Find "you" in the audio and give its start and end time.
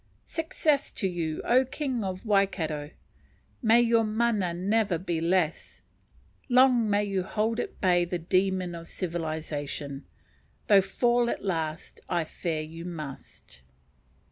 1.07-1.43, 7.03-7.21, 12.61-12.83